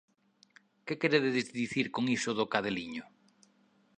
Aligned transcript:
Que 0.85 0.93
queredes 1.01 1.47
dicir 1.61 1.85
con 1.95 2.03
iso 2.17 2.31
do 2.39 2.49
cadeliño? 2.53 3.03